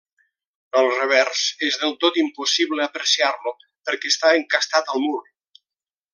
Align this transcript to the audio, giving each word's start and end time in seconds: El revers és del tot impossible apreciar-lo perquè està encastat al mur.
El 0.79 0.87
revers 0.93 1.43
és 1.67 1.77
del 1.81 1.93
tot 2.05 2.17
impossible 2.23 2.87
apreciar-lo 2.87 3.55
perquè 3.91 4.13
està 4.15 4.33
encastat 4.41 4.91
al 4.97 5.05
mur. 5.07 5.21